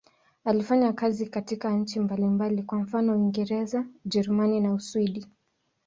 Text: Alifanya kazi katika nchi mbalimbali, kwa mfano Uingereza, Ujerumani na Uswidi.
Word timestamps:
Alifanya 0.45 0.93
kazi 0.93 1.25
katika 1.27 1.69
nchi 1.69 1.99
mbalimbali, 1.99 2.63
kwa 2.63 2.79
mfano 2.79 3.13
Uingereza, 3.15 3.85
Ujerumani 4.05 4.59
na 4.59 4.73
Uswidi. 4.73 5.27